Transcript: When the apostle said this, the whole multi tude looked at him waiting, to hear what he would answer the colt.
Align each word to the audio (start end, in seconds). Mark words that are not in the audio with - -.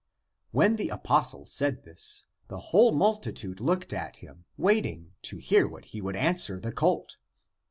When 0.49 0.77
the 0.77 0.89
apostle 0.89 1.45
said 1.45 1.83
this, 1.83 2.25
the 2.47 2.57
whole 2.73 2.91
multi 2.91 3.31
tude 3.31 3.59
looked 3.59 3.93
at 3.93 4.17
him 4.17 4.45
waiting, 4.57 5.13
to 5.21 5.37
hear 5.37 5.67
what 5.67 5.85
he 5.93 6.01
would 6.01 6.15
answer 6.15 6.59
the 6.59 6.71
colt. 6.71 7.17